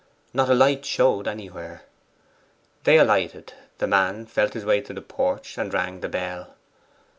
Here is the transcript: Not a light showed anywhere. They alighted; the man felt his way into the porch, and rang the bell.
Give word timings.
Not 0.33 0.49
a 0.49 0.55
light 0.55 0.83
showed 0.83 1.27
anywhere. 1.27 1.83
They 2.85 2.97
alighted; 2.97 3.53
the 3.77 3.85
man 3.85 4.25
felt 4.25 4.53
his 4.55 4.65
way 4.65 4.79
into 4.79 4.95
the 4.95 5.01
porch, 5.03 5.59
and 5.59 5.71
rang 5.71 5.99
the 5.99 6.09
bell. 6.09 6.55